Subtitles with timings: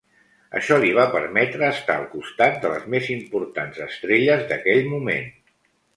[0.59, 5.29] Això li va permetre estar al costat de les més importants estrelles d'aquell moment.